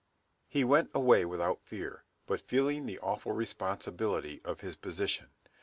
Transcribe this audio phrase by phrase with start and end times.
[0.47, 5.29] He went away without fear, but feeling the awful responsibility of his position.